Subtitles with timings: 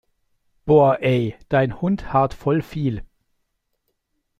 [0.65, 3.05] Boah ey, dein Hund haart voll viel!